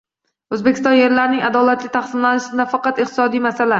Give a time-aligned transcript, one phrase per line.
[0.55, 3.69] O‘zbekiston yerlarining adolatli taqsimlanishi nafaqat iqtisodiy masala